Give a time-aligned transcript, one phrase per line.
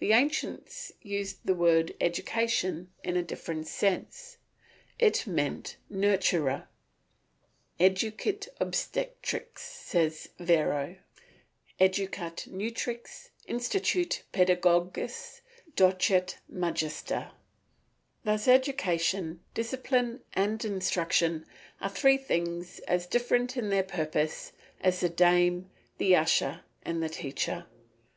[0.00, 4.38] The ancients used the word "Education" in a different sense,
[4.98, 6.66] it meant "Nurture."
[7.78, 10.96] "Educit obstetrix," says Varro.
[11.78, 15.42] "Educat nutrix, instituit paedagogus,
[15.76, 17.30] docet magister."
[18.24, 21.46] Thus, education, discipline, and instruction
[21.80, 24.50] are three things as different in their purpose
[24.80, 27.66] as the dame, the usher, and the teacher.